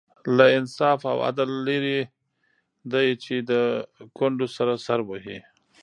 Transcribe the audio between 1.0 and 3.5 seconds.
او عدل لرې دی چې